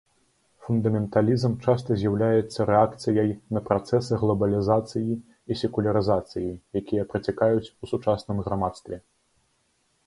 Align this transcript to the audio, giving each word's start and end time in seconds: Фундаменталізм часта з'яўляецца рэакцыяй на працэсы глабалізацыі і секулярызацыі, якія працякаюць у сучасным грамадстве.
Фундаменталізм 0.67 1.51
часта 1.65 1.97
з'яўляецца 2.03 2.67
рэакцыяй 2.71 3.29
на 3.57 3.63
працэсы 3.69 4.13
глабалізацыі 4.23 5.11
і 5.21 5.51
секулярызацыі, 5.61 6.51
якія 6.83 7.03
працякаюць 7.15 7.67
у 7.67 7.83
сучасным 7.95 8.37
грамадстве. 8.49 8.95